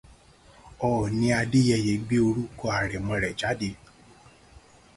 Ọọ̀ni 0.89 1.27
Adéyeyè 1.41 1.93
gbé 2.03 2.17
orúkọ 2.27 2.65
àrẹ̀mọ 2.79 3.13
rẹ̀ 3.23 3.33
jáde. 3.39 3.69